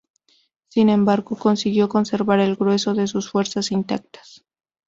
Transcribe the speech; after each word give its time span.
Sin 0.69 0.89
embargo, 0.89 1.35
consiguió 1.37 1.87
conservar 1.87 2.39
el 2.39 2.55
grueso 2.55 2.95
de 2.95 3.05
sus 3.05 3.29
fuerzas 3.29 3.71
intactas. 3.71 4.43